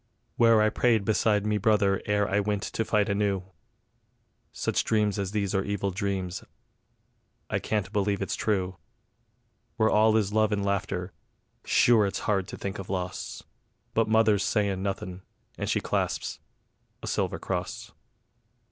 [0.35, 3.43] Where I prayed beside me brother ere I wint to fight anew:
[4.51, 6.43] Such dreams as these are evil dreams;
[7.51, 8.77] I can't believe it's true.
[9.77, 11.13] Where all is love and laughter,
[11.65, 13.43] sure it's hard to think of loss...
[13.93, 15.21] But mother's sayin' nothin',
[15.55, 16.39] and she clasps
[17.03, 17.91] A SILVER CROSS.